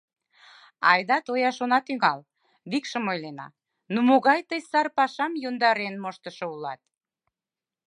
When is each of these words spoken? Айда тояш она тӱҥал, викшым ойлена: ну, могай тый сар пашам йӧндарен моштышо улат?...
Айда 0.91 1.17
тояш 1.25 1.57
она 1.65 1.79
тӱҥал, 1.87 2.19
викшым 2.71 3.05
ойлена: 3.13 3.47
ну, 3.93 3.99
могай 4.09 4.39
тый 4.49 4.61
сар 4.69 4.87
пашам 4.97 5.31
йӧндарен 5.43 5.95
моштышо 6.03 6.45
улат?... 6.53 6.81